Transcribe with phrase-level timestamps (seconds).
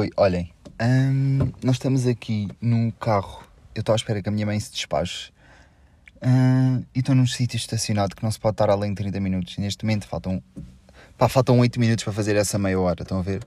[0.00, 0.50] Oi, olhem,
[0.80, 3.44] hum, nós estamos aqui no carro.
[3.74, 5.30] Eu estou à espera que a minha mãe se despache.
[6.26, 9.58] Hum, e estou num sítio estacionado que não se pode estar além de 30 minutos.
[9.58, 10.42] Neste momento faltam.
[11.18, 13.46] Pá, faltam 8 minutos para fazer essa meia hora, estão a ver?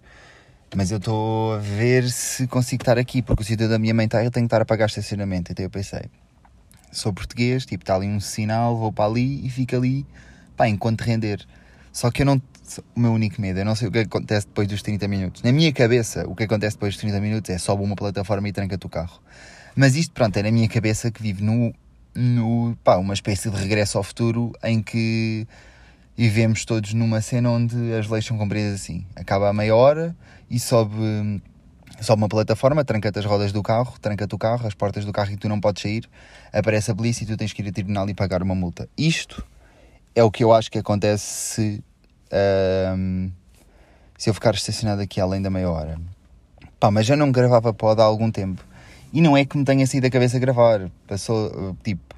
[0.75, 4.05] Mas eu estou a ver se consigo estar aqui, porque o sítio da minha mãe
[4.05, 5.51] está, eu tenho que estar a pagar estacionamento.
[5.51, 6.03] Então eu pensei,
[6.91, 10.05] sou português, tipo, está ali um sinal, vou para ali e fico ali,
[10.55, 11.43] pá, enquanto render.
[11.91, 12.39] Só que eu não.
[12.95, 15.43] O meu único medo, eu não sei o que acontece depois dos 30 minutos.
[15.43, 18.53] Na minha cabeça, o que acontece depois dos 30 minutos é sobe uma plataforma e
[18.53, 19.19] tranca-te o carro.
[19.75, 21.73] Mas isto, pronto, é na minha cabeça que vive no,
[22.15, 25.47] no, pá, uma espécie de regresso ao futuro em que
[26.15, 29.05] vivemos todos numa cena onde as leis são cumpridas assim.
[29.15, 30.15] Acaba a meia hora
[30.49, 31.41] e sobe,
[31.99, 35.31] sobe uma plataforma, tranca-te as rodas do carro, tranca-te o carro, as portas do carro
[35.31, 36.09] e tu não podes sair,
[36.51, 38.87] aparece a polícia e tu tens que ir a tribunal e pagar uma multa.
[38.97, 39.45] Isto
[40.15, 41.83] é o que eu acho que acontece se,
[42.33, 43.31] um,
[44.17, 45.99] se eu ficar estacionado aqui além da meia hora.
[46.79, 48.63] Pá, mas já não gravava pod há algum tempo.
[49.11, 50.89] E não é que me tenha saído da cabeça gravar.
[51.07, 52.15] Passou, tipo,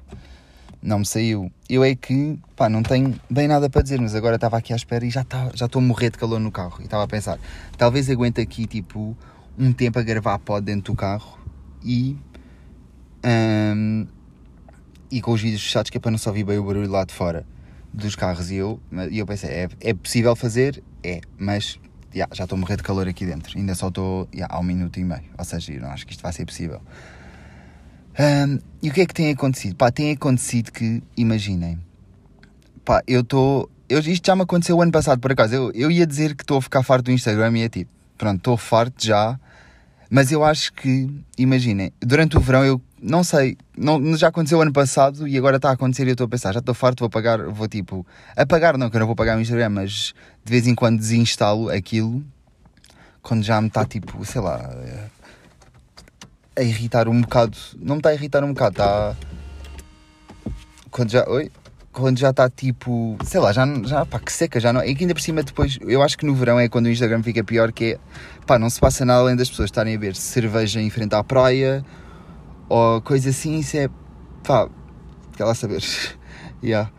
[0.82, 1.52] não me saiu.
[1.68, 4.76] Eu é que, pá, não tenho bem nada para dizer, mas agora estava aqui à
[4.76, 6.78] espera e já tá, já estou a morrer de calor no carro.
[6.80, 7.38] E estava a pensar,
[7.76, 9.16] talvez aguente aqui, tipo,
[9.58, 11.38] um tempo a gravar pod dentro do carro
[11.84, 12.16] e.
[13.24, 14.06] Um,
[15.10, 17.04] e com os vídeos fechados, que é para não só ouvir bem o barulho lá
[17.04, 17.46] de fora
[17.96, 18.80] dos carros e eu,
[19.10, 20.82] e eu pensei, é, é possível fazer?
[21.02, 21.78] É, mas
[22.14, 24.62] yeah, já estou a morrer de calor aqui dentro, ainda só estou yeah, há um
[24.62, 26.80] minuto e meio, ou seja, eu não acho que isto vai ser possível.
[28.18, 29.76] Um, e o que é que tem acontecido?
[29.76, 31.78] Pá, tem acontecido que, imaginem,
[32.84, 36.34] pá, eu estou, isto já me aconteceu ano passado por acaso, eu, eu ia dizer
[36.34, 39.38] que estou a ficar farto do Instagram e é tipo, pronto, estou farto já,
[40.10, 44.72] mas eu acho que, imaginem, durante o verão eu não sei, não, já aconteceu ano
[44.72, 47.10] passado e agora está a acontecer e eu estou a pensar, já estou farto, vou
[47.10, 50.66] pagar, vou tipo, apagar não, que eu não vou pagar o Instagram, mas de vez
[50.66, 52.24] em quando desinstalo aquilo,
[53.22, 54.70] quando já me está tipo, sei lá,
[56.56, 59.16] a irritar um bocado, não me está a irritar um bocado, está,
[60.90, 61.50] quando já, oi?
[61.96, 64.84] Quando já está tipo, sei lá, já, já pá, que seca, já não.
[64.84, 67.22] E que ainda por cima depois, eu acho que no verão é quando o Instagram
[67.22, 67.98] fica pior, que é,
[68.46, 71.24] pá, não se passa nada além das pessoas estarem a beber cerveja em frente à
[71.24, 71.82] praia,
[72.68, 73.88] ou coisa assim, isso é
[74.44, 74.68] pá,
[75.38, 75.82] quer lá saber.
[76.62, 76.90] yeah.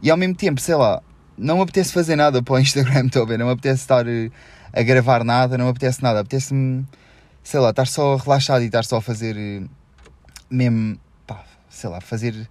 [0.00, 1.02] E ao mesmo tempo, sei lá,
[1.36, 4.06] não me apetece fazer nada para o Instagram, estou a ver, não me apetece estar
[4.06, 4.30] eh,
[4.72, 6.86] a gravar nada, não me apetece nada, apetece-me,
[7.42, 9.62] sei lá, estar só relaxado e estar só a fazer eh,
[10.48, 12.48] mesmo, pá, sei lá, fazer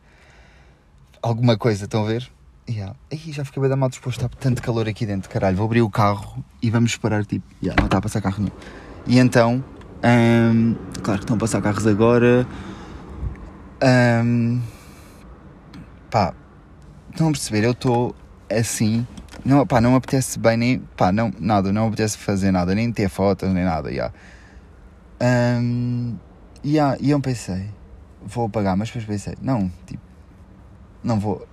[1.23, 2.29] alguma coisa, estão a ver?
[2.69, 2.95] Yeah.
[3.11, 5.81] Aí já fiquei bem da mal disposto, está tanto calor aqui dentro, caralho, vou abrir
[5.81, 8.51] o carro e vamos esperar, tipo, yeah, não está a passar carro nenhum.
[9.07, 9.63] E então,
[10.03, 12.45] um, claro que estão a passar carros agora.
[14.23, 14.61] Um,
[16.11, 16.33] pá,
[17.09, 17.65] estão a perceber?
[17.65, 18.15] Eu estou
[18.49, 19.07] assim.
[19.43, 20.79] Não, pá, não me apetece bem nem.
[20.79, 23.89] Pá, não, nada, não me apetece fazer nada, nem ter fotos, nem nada.
[23.89, 24.13] Yeah.
[25.21, 26.15] Um,
[26.65, 27.69] yeah, e eu pensei,
[28.25, 30.12] vou apagar, mas depois pensei, não, tipo,
[31.03, 31.45] não vou.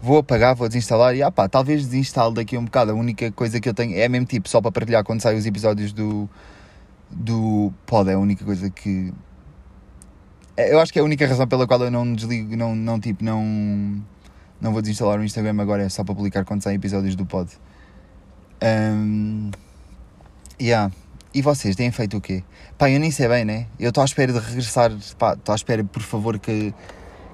[0.00, 2.92] Vou apagar, vou desinstalar e ah pá, talvez desinstalo daqui a um bocado.
[2.92, 5.44] A única coisa que eu tenho é mesmo tipo só para partilhar quando saem os
[5.44, 6.28] episódios do,
[7.10, 9.12] do pod é a única coisa que.
[10.56, 13.00] É, eu acho que é a única razão pela qual eu não desligo, não, não
[13.00, 14.02] tipo, não.
[14.60, 17.50] Não vou desinstalar o Instagram agora, é só para publicar quando saem episódios do pod.
[18.62, 19.50] Um,
[20.60, 20.92] yeah.
[21.32, 22.42] E vocês têm feito o quê?
[22.76, 23.66] Pá, eu nem sei bem, né?
[23.78, 26.74] Eu estou à espera de regressar, pá, estou à espera, por favor, que,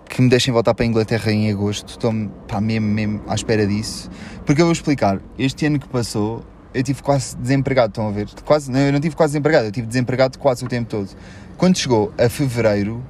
[0.09, 1.88] que me deixem voltar para a Inglaterra em agosto.
[1.88, 2.12] Estou,
[2.47, 4.10] pá, mesmo, mesmo à espera disso.
[4.44, 8.28] Porque eu vou explicar, este ano que passou, eu tive quase desempregado, estão a ver?
[8.44, 11.09] Quase, não, eu não tive quase desempregado, eu tive desempregado quase o tempo todo.
[11.56, 13.03] Quando chegou a fevereiro,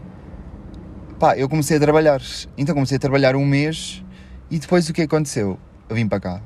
[1.18, 2.20] pá, eu comecei a trabalhar.
[2.56, 4.04] Então comecei a trabalhar um mês
[4.50, 5.58] e depois o que aconteceu?
[5.88, 6.42] Eu vim para cá.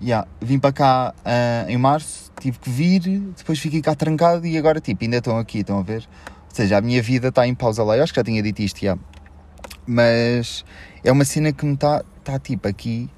[0.00, 3.00] Yeah, vim para cá uh, em março, tive que vir,
[3.34, 6.06] depois fiquei cá trancado e agora tipo, ainda estão aqui, estão a ver?
[6.26, 7.96] Ou seja, a minha vida está em pausa lá.
[7.96, 9.00] Eu acho que já tinha dito isto, yeah.
[9.86, 10.64] Mas
[11.04, 13.08] é uma cena que me está tá, tipo aqui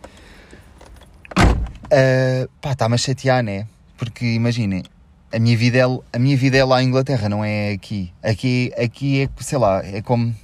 [1.89, 3.67] Uh, pá, está-me a chatear, né?
[3.97, 4.85] Porque imaginem,
[5.33, 5.83] a minha vida é,
[6.13, 8.13] a minha vida é lá em Inglaterra, não é aqui.
[8.23, 10.35] Aqui, aqui é, sei lá, é como.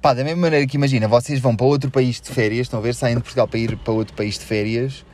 [0.00, 2.82] Pá, da mesma maneira que imagina, vocês vão para outro país de férias, estão a
[2.82, 5.04] ver, saem de Portugal para ir para outro país de férias.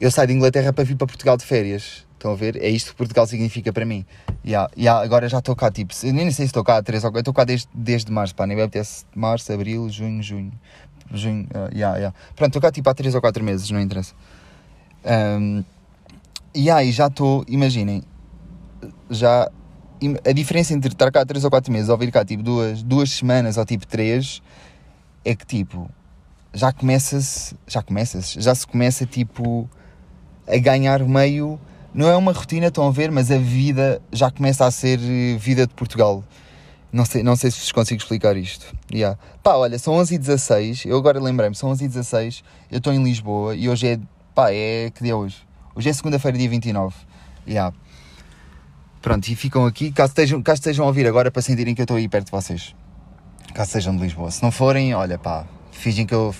[0.00, 2.04] Eu saio de Inglaterra para vir para Portugal de férias.
[2.22, 2.56] Estão a ver?
[2.62, 4.06] É isto que Portugal significa para mim.
[4.46, 7.10] Yeah, yeah, agora já estou cá, tipo, nem sei se estou cá há 3 ou
[7.10, 10.52] 4, estou cá desde, desde março, pá, nem me apetece março, abril, junho, junho.
[11.12, 12.16] Junho, uh, yeah, yeah.
[12.36, 14.14] Pronto, estou cá tipo há 3 ou 4 meses, não interessa.
[15.04, 15.64] Um,
[16.54, 18.04] e aí já estou, imaginem,
[19.10, 19.50] já
[20.24, 23.10] a diferença entre estar cá 3 ou 4 meses ou vir cá tipo duas, duas
[23.10, 24.40] semanas ou tipo 3
[25.24, 25.90] é que tipo
[26.54, 29.68] já começa-se, já começa-se, já se começa tipo
[30.46, 31.58] a ganhar meio
[31.94, 35.36] não é uma rotina, estão a ver, mas a vida já começa a ser eh,
[35.36, 36.24] vida de Portugal.
[36.90, 38.74] Não sei, não sei se vos consigo explicar isto.
[38.92, 39.18] Yeah.
[39.42, 43.86] Pá, olha, são 11h16, eu agora lembrei-me, são 11h16, eu estou em Lisboa e hoje
[43.86, 44.00] é,
[44.34, 45.36] pá, é, que dia é hoje?
[45.74, 46.94] Hoje é segunda-feira, dia 29.
[47.46, 47.74] Yeah.
[49.00, 51.84] Pronto, e ficam aqui, caso estejam, caso estejam a ouvir agora para sentirem que eu
[51.84, 52.74] estou aí perto de vocês.
[53.54, 54.30] Caso sejam de Lisboa.
[54.30, 56.34] Se não forem, olha, pá, fingem que eu,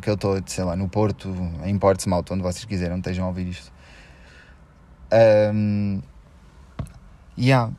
[0.00, 1.34] que eu estou, sei lá, no Porto,
[1.64, 3.73] em Portsmouth, onde vocês quiserem, estejam a ouvir isto.
[5.12, 6.00] Um,
[7.38, 7.72] yeah.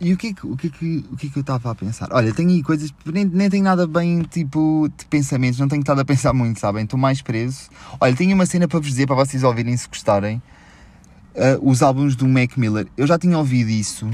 [0.00, 1.70] E o que, é que, o, que é que, o que é que eu estava
[1.70, 2.08] a pensar?
[2.12, 6.00] Olha, tenho aí coisas, nem, nem tenho nada bem tipo de pensamentos, não tenho estado
[6.00, 6.84] a pensar muito, sabem?
[6.84, 7.70] Estou mais preso.
[8.00, 10.42] Olha, tenho uma cena para vos dizer, para vocês ouvirem se gostarem.
[11.34, 12.86] Uh, os álbuns do Mac Miller.
[12.96, 14.08] Eu já tinha ouvido isso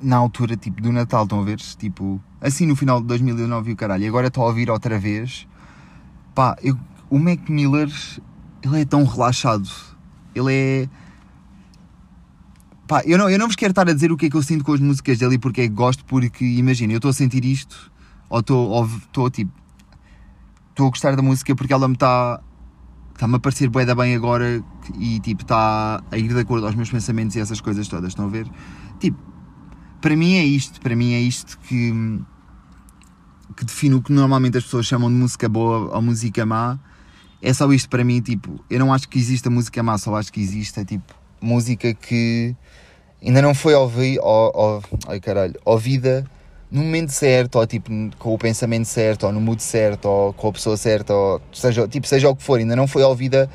[0.00, 1.58] na altura tipo do Natal, estão a ver?
[1.58, 4.04] Tipo, assim no final de 2009 e o caralho.
[4.04, 5.46] E agora estou a ouvir outra vez.
[6.34, 6.78] Pá, eu,
[7.10, 7.90] o Mac Miller,
[8.62, 9.68] ele é tão relaxado.
[10.34, 10.88] Ele é
[12.86, 14.42] Pá, eu não, eu não vos quero estar a dizer o que é que eu
[14.42, 17.44] sinto com as músicas dele porque é que gosto, porque imagina, eu estou a sentir
[17.44, 17.92] isto,
[18.28, 19.52] ou estou tipo.
[20.70, 22.40] Estou a gostar da música porque ela me está.
[23.14, 24.64] Está-me a parecer bué da bem agora
[24.98, 28.24] e tipo está a ir de acordo aos meus pensamentos e essas coisas todas, estão
[28.24, 28.50] a ver?
[28.98, 29.18] Tipo,
[30.00, 31.92] para mim é isto, para mim é isto que,
[33.54, 36.80] que define o que normalmente as pessoas chamam de música boa ou música má.
[37.40, 40.32] É só isto para mim, tipo, eu não acho que exista música má, só acho
[40.32, 42.54] que exista tipo música que
[43.24, 46.24] ainda não foi ouvi, ou, ou, ai caralho, ouvida
[46.70, 50.48] no momento certo, ou tipo com o pensamento certo, ou no mood certo, ou com
[50.48, 53.48] a pessoa certa, ou seja, tipo, seja o que for, ainda não foi ouvida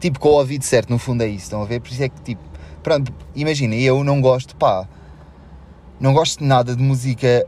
[0.00, 1.80] tipo com o ouvido certo, no fundo é isso, estão a ver?
[1.80, 2.42] Por isso é que tipo,
[2.82, 4.86] pronto, imaginem, eu não gosto, pá,
[6.00, 7.46] não gosto nada de música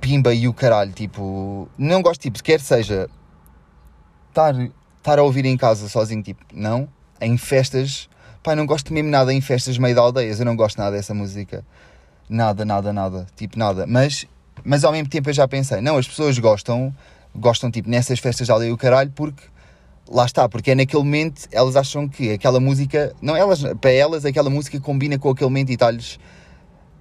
[0.00, 3.08] pimba e o caralho, tipo, não gosto, tipo, quer seja
[4.28, 4.54] estar,
[4.98, 6.88] estar a ouvir em casa sozinho, tipo, não,
[7.20, 8.08] em festas
[8.42, 11.12] Pai, não gosto mesmo nada em festas meio de aldeias, eu não gosto nada dessa
[11.12, 11.62] música.
[12.28, 13.26] Nada, nada, nada.
[13.36, 13.86] Tipo, nada.
[13.86, 14.24] Mas,
[14.64, 16.94] mas ao mesmo tempo eu já pensei, não, as pessoas gostam,
[17.34, 19.42] gostam tipo nessas festas de aldeia o caralho, porque
[20.08, 24.24] lá está, porque é naquele momento elas acham que aquela música, não elas, para elas
[24.24, 26.18] aquela música combina com aquele momento e está-lhes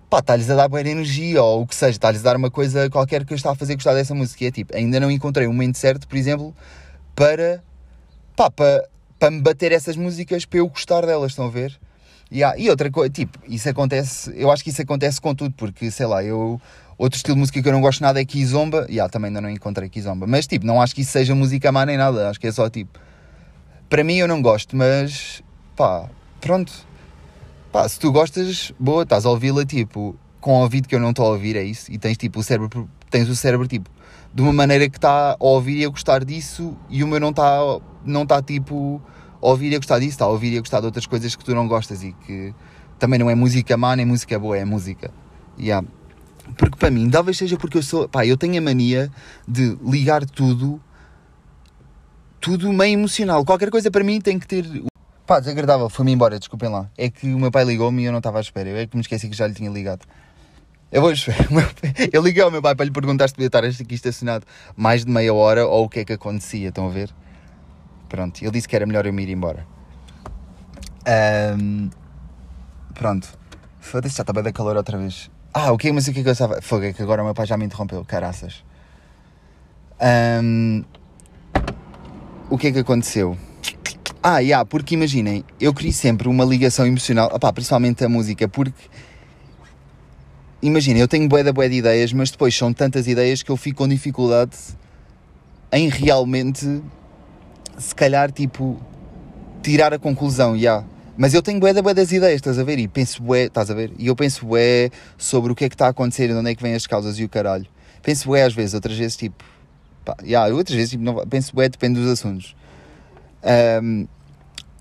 [0.09, 2.89] pá, está-lhes a dar boa energia ou o que seja, está-lhes a dar uma coisa
[2.89, 4.43] qualquer que eu está a fazer gostar dessa música.
[4.43, 6.53] E é tipo, ainda não encontrei o momento certo, por exemplo,
[7.15, 7.63] para
[8.35, 8.89] pá, para
[9.19, 11.77] para me bater essas músicas para eu gostar delas, estão a ver?
[12.31, 12.57] Yeah.
[12.57, 16.05] E outra coisa, tipo, isso acontece, eu acho que isso acontece com tudo, porque sei
[16.05, 16.59] lá, eu.
[16.97, 19.39] Outro estilo de música que eu não gosto nada é Kizomba, e yeah, também ainda
[19.39, 22.37] não encontrei Kizomba, mas tipo, não acho que isso seja música má nem nada, acho
[22.37, 22.99] que é só tipo.
[23.87, 25.41] Para mim eu não gosto, mas
[25.77, 26.09] pá,
[26.41, 26.73] pronto.
[27.71, 31.11] Pá, se tu gostas, boa, estás a ouvi-la tipo, com o ouvido que eu não
[31.11, 33.89] estou a ouvir, é isso, e tens tipo o cérebro, tens o cérebro tipo,
[34.33, 37.29] de uma maneira que está a ouvir e a gostar disso, e o meu não
[37.29, 37.59] está
[38.03, 39.01] não está tipo
[39.41, 41.35] a ouvir e a gostar disso, está a ouvir e a gostar de outras coisas
[41.35, 42.53] que tu não gostas e que
[42.97, 45.11] também não é música má nem música boa, é música.
[45.57, 45.87] Yeah.
[46.57, 49.11] Porque para mim, talvez seja porque eu sou, pá, eu tenho a mania
[49.47, 50.81] de ligar tudo,
[52.39, 53.45] tudo meio emocional.
[53.45, 54.65] Qualquer coisa para mim tem que ter.
[55.25, 56.89] Pá, desagradável, foi-me embora, desculpem lá.
[56.97, 58.69] É que o meu pai ligou-me e eu não estava à espera.
[58.69, 60.05] Eu é que me esqueci que já lhe tinha ligado.
[60.91, 61.11] Eu vou
[62.11, 64.45] Eu liguei ao meu pai para lhe perguntar se podia estar aqui estacionado
[64.75, 67.13] mais de meia hora ou o que é que acontecia, estão a ver?
[68.09, 69.65] Pronto, ele disse que era melhor eu me ir embora.
[71.57, 71.89] Um,
[72.93, 73.37] pronto.
[73.79, 75.31] Foda-se, já está bem da calor outra vez.
[75.53, 76.61] Ah, o que Mas o que é que eu estava.
[76.61, 78.63] Fogo, é que agora o meu pai já me interrompeu, caraças.
[80.43, 80.83] Um,
[82.49, 83.37] o que é que aconteceu?
[84.21, 88.89] Ah, yeah, porque imaginem, eu queria sempre uma ligação emocional, opá, principalmente a música, porque
[90.61, 93.55] imaginem, eu tenho bué da bué de ideias, mas depois são tantas ideias que eu
[93.55, 94.57] fico com dificuldade
[95.71, 96.81] em realmente
[97.79, 98.77] se calhar, tipo,
[99.63, 100.61] tirar a conclusão, já.
[100.61, 100.87] Yeah.
[101.17, 102.79] Mas eu tenho bué da bué das ideias, estás a ver?
[102.79, 103.91] E penso bué, estás a ver?
[103.97, 106.49] E eu penso bué sobre o que é que está a acontecer e de onde
[106.51, 107.65] é que vêm as causas e o caralho.
[108.01, 109.43] Penso bué às vezes, outras vezes, tipo...
[110.05, 112.55] Pá, yeah, outras vezes, tipo, não, penso bué, depende dos assuntos.
[113.83, 114.07] Um,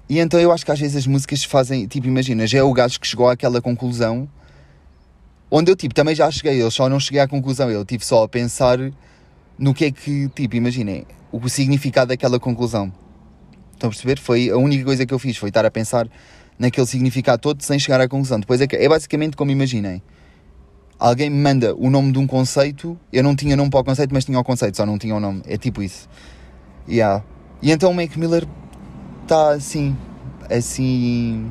[0.08, 2.72] e então eu acho que às vezes as músicas fazem, tipo, imagina, já é o
[2.72, 4.28] gajo que chegou àquela conclusão,
[5.50, 8.22] onde eu, tipo, também já cheguei, eu só não cheguei à conclusão, eu tive só
[8.22, 8.78] a pensar
[9.58, 12.92] no que é que, tipo, imaginem, o significado daquela conclusão.
[13.72, 14.18] Estão a perceber?
[14.18, 16.08] Foi a única coisa que eu fiz, foi estar a pensar
[16.58, 18.40] naquele significado todo sem chegar à conclusão.
[18.40, 20.02] Depois é, que, é basicamente como imaginem.
[20.98, 24.12] Alguém me manda o nome de um conceito, eu não tinha nome para o conceito,
[24.12, 25.42] mas tinha o conceito, só não tinha o nome.
[25.46, 26.08] É tipo isso.
[26.88, 27.22] Yeah.
[27.62, 28.46] E então o Mac Miller
[29.22, 29.96] está assim,
[30.50, 31.48] assim.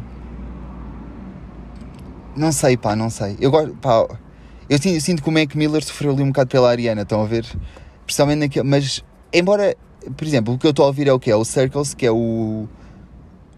[2.35, 3.37] Não sei, pá, não sei.
[3.39, 4.05] Eu gosto, pá,
[4.69, 7.45] eu sinto, sinto que o Miller sofreu ali um bocado pela Ariana, estão a ver?
[8.05, 8.67] Principalmente naquele.
[8.67, 9.01] Mas
[9.33, 9.75] embora,
[10.15, 11.31] por exemplo, o que eu estou a ouvir é o que?
[11.31, 12.67] É o Circles, que é o,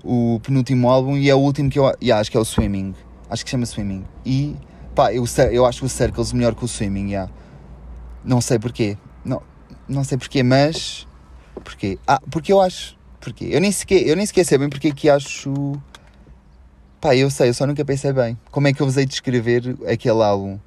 [0.04, 2.96] o penúltimo álbum e é o último que eu yeah, acho que é o Swimming.
[3.30, 4.06] Acho que chama Swimming.
[4.26, 4.56] E
[4.96, 7.32] pá, eu, eu acho o Circles melhor que o Swimming, yeah.
[8.24, 8.98] Não sei porquê.
[9.24, 9.42] Não,
[9.88, 11.08] não sei porquê, mas.
[11.64, 11.98] Porquê?
[12.08, 12.98] Ah, porque eu acho.
[13.20, 13.50] Porquê?
[13.52, 15.74] Eu nem sequer, eu nem sequer sei bem porque que acho.
[17.00, 18.38] Pá, eu sei, eu só nunca pensei bem.
[18.52, 20.60] Como é que eu vos hei de descrever aquele álbum?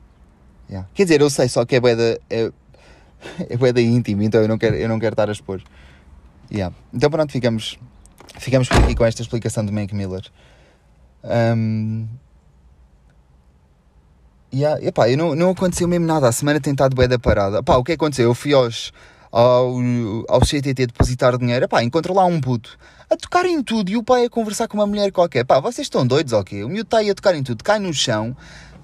[0.68, 0.88] Yeah.
[0.94, 2.18] Quer dizer, eu sei, só que é boeda.
[2.30, 2.50] É,
[3.48, 5.60] é boeda íntima, então eu não quero, eu não quero estar a expor.
[6.50, 6.74] Yeah.
[6.92, 7.78] Então pronto, ficamos,
[8.38, 10.22] ficamos por aqui com esta explicação do Mac Miller.
[11.24, 12.06] Um,
[14.52, 16.28] yeah, epá, eu não, não aconteceu mesmo nada.
[16.28, 17.58] A semana tem estado da parada.
[17.58, 18.26] Epá, o que aconteceu?
[18.26, 18.92] Eu fui aos,
[19.30, 19.76] ao,
[20.28, 21.64] ao CTT depositar dinheiro.
[21.64, 24.76] Epá, encontro lá um puto a tocar em tudo e o pai a conversar com
[24.76, 25.44] uma mulher qualquer.
[25.44, 26.58] Pá, vocês estão doidos ou okay?
[26.58, 26.64] quê?
[26.64, 28.36] O miúdo está aí a tocar em tudo, cai no chão.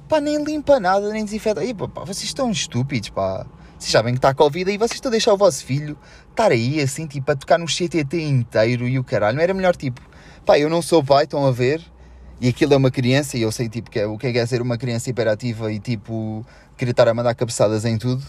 [0.08, 1.64] Pá, nem limpa nada, nem desinfeta.
[1.64, 3.46] E, pá, vocês estão estúpidos, pá.
[3.78, 5.96] Vocês sabem que está Covid e vocês estão a deixar o vosso filho
[6.30, 9.36] estar aí assim, tipo, a tocar no CTT inteiro e o caralho.
[9.36, 10.00] Não era melhor, tipo,
[10.44, 11.80] pá, eu não sou pai, estão a ver?
[12.40, 14.38] E aquilo é uma criança e eu sei, tipo, que é, o que é, que
[14.38, 16.44] é ser uma criança hiperativa e, tipo,
[16.76, 18.24] querer estar a mandar cabeçadas em tudo.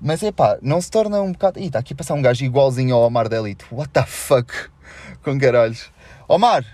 [0.00, 1.58] Mas é pá, não se torna um bocado.
[1.58, 3.64] Ih, está aqui a passar um gajo igualzinho ao Omar da Elite.
[3.70, 4.52] What the fuck?
[5.22, 5.92] Com caralhos.
[6.26, 6.64] Omar!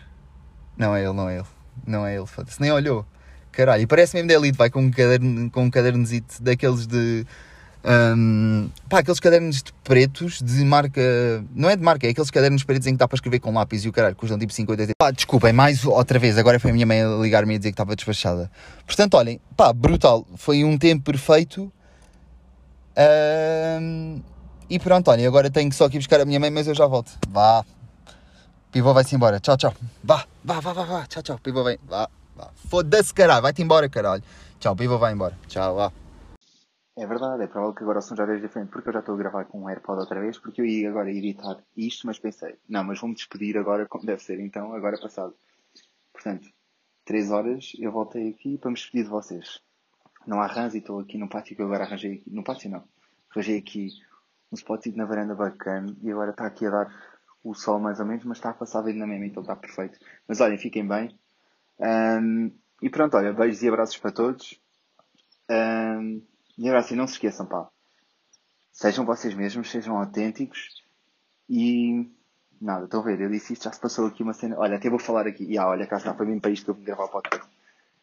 [0.76, 1.46] Não é ele, não é ele.
[1.86, 2.60] Não é ele, foda-se.
[2.60, 3.04] Nem olhou.
[3.50, 7.26] Caralho, e parece mesmo da Elite, vai com um caderno, com um cadernozito daqueles de.
[7.88, 11.00] Um, pá, aqueles cadernos de pretos de marca.
[11.54, 13.84] Não é de marca, é aqueles cadernos pretos em que dá para escrever com lápis
[13.84, 16.86] e o caralho, custam tipo 50 Pá, desculpem, mais outra vez, agora foi a minha
[16.86, 18.50] mãe a ligar-me e dizer que estava despachada.
[18.84, 20.26] Portanto, olhem, pá, brutal.
[20.36, 21.72] Foi um tempo perfeito
[22.96, 24.22] um,
[24.70, 26.86] e pronto, olha, agora tenho só que ir buscar a minha mãe, mas eu já
[26.86, 27.12] volto.
[27.28, 27.64] Vá.
[28.72, 29.38] Pivô vai-se embora.
[29.38, 29.74] Tchau, tchau.
[30.02, 31.06] Vá, vá, vá, vá, vá.
[31.06, 31.38] Tchau, tchau.
[31.42, 31.78] Pivô vem.
[31.88, 32.50] Vá, vá.
[32.68, 33.42] Foda-se, caralho.
[33.42, 34.22] Vai-te embora, caralho.
[34.58, 35.38] Tchau, Pivô vai embora.
[35.46, 36.05] Tchau, vá.
[36.98, 39.18] É verdade, é provável que agora são já horários diferentes, porque eu já estou a
[39.18, 42.82] gravar com um AirPod outra vez, porque eu ia agora editar isto, mas pensei, não,
[42.84, 45.34] mas vou-me despedir agora como deve ser, então, agora passado.
[46.12, 46.48] Portanto,
[47.04, 49.60] 3 horas eu voltei aqui para me despedir de vocês
[50.26, 52.30] não há e estou aqui no pátio que eu agora arranjei aqui.
[52.30, 52.84] No pátio não.
[53.30, 53.90] Arranjei aqui
[54.50, 58.06] um spotzinho na varanda bacana e agora está aqui a dar o sol mais ou
[58.06, 59.98] menos, mas está a passar bem na mesma, então está perfeito.
[60.26, 61.16] Mas olhem, fiquem bem.
[61.78, 62.50] Um,
[62.82, 64.60] e pronto, olha, beijos e abraços para todos.
[65.48, 66.22] Um,
[66.58, 67.68] e agora assim, não se esqueçam, pá.
[68.72, 70.82] Sejam vocês mesmos, sejam autênticos
[71.48, 72.10] e
[72.60, 74.58] nada, estão a ver, eu disse isto, já se passou aqui uma cena.
[74.58, 75.44] Olha, até vou falar aqui.
[75.44, 77.48] E ah, olha, cá está, foi mesmo para isto que eu vim gravar o podcast.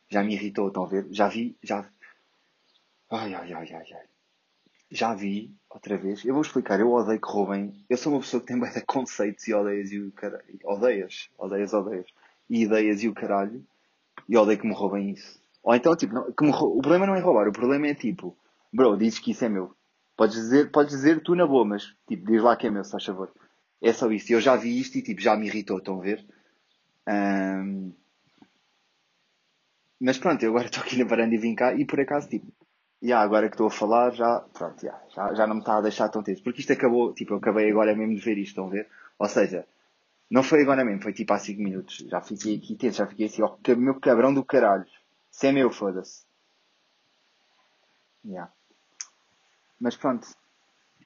[0.09, 1.07] Já me irritou, estão a ver?
[1.11, 1.87] Já vi, já
[3.15, 4.07] Ai, ai, ai, ai, ai.
[4.89, 6.25] Já vi, outra vez.
[6.25, 6.79] Eu vou explicar.
[6.79, 7.85] Eu odeio que roubem.
[7.87, 10.43] Eu sou uma pessoa que tem bem conceitos e odeias e o caralho.
[10.63, 12.07] Odeias, odeias, odeias.
[12.49, 13.63] E ideias e o caralho.
[14.27, 15.39] E odeio que me roubem isso.
[15.61, 17.47] Ou então, tipo, não, que me O problema não é roubar.
[17.47, 18.35] O problema é tipo,
[18.73, 19.75] bro, dizes que isso é meu.
[20.17, 22.91] Podes dizer, podes dizer tu na boa, mas tipo, diz lá que é meu, se
[22.91, 23.31] faz favor.
[23.81, 24.33] É só isso.
[24.33, 26.25] Eu já vi isto e tipo, já me irritou, estão a ver?
[27.07, 27.93] Um...
[29.99, 32.51] Mas pronto, eu agora estou aqui na varanda e vim cá e por acaso, tipo,
[33.01, 35.81] yeah, agora que estou a falar, já, pronto, yeah, já, já não me está a
[35.81, 36.43] deixar tão tenso.
[36.43, 38.87] Porque isto acabou, tipo, eu acabei agora mesmo de ver isto, estão a ver?
[39.19, 39.67] Ou seja,
[40.29, 41.97] não foi agora mesmo, foi tipo há 5 minutos.
[42.09, 44.85] Já fiquei aqui tenso, já fiquei assim, ó, oh, meu cabrão do caralho.
[45.29, 46.25] Se é meu, foda-se.
[48.25, 48.51] Yeah.
[49.83, 50.25] Mas pronto.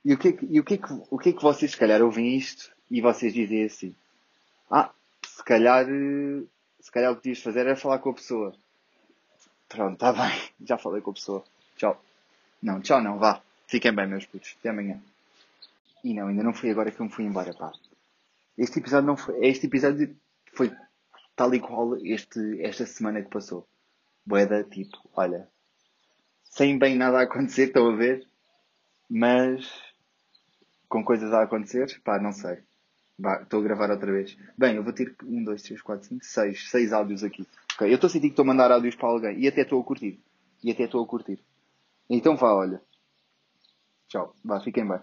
[0.05, 1.77] E o que, é e o, que é que, o que é que vocês, se
[1.77, 3.96] calhar, ouvem isto e vocês dizem assim?
[4.69, 4.91] Ah,
[5.25, 5.88] se calhar,
[6.79, 8.55] se calhar o que devias fazer era falar com a pessoa.
[9.67, 10.39] Pronto, está bem.
[10.63, 11.43] Já falei com a pessoa.
[11.75, 12.00] Tchau.
[12.62, 13.41] Não, tchau não, vá.
[13.65, 14.55] Fiquem bem, meus putos.
[14.60, 15.01] Até amanhã.
[16.03, 17.72] E não, ainda não foi agora que eu me fui embora, pá.
[18.55, 19.43] Este episódio não foi.
[19.43, 20.15] Este episódio
[20.53, 20.72] foi
[21.36, 23.67] tal e qual este, esta semana que passou.
[24.24, 25.50] Boeda, tipo, olha.
[26.43, 28.27] Sem bem nada acontecer, estão a ver?
[29.10, 29.70] Mas.
[30.88, 32.60] Com coisas a acontecer, pá, não sei.
[33.42, 34.38] Estou a gravar outra vez.
[34.58, 36.70] Bem, eu vou ter 1, 2, 3, 4, 5, 6.
[36.70, 37.46] 6 áudios aqui.
[37.76, 37.90] Okay.
[37.90, 39.40] Eu estou a sentir que estou a mandar áudios para alguém.
[39.40, 40.20] E até estou a curtir.
[40.64, 41.44] E até estou a curtir.
[42.10, 42.82] Então vá, olha.
[44.08, 44.34] Tchau.
[44.44, 45.00] Vá, fiquem bem.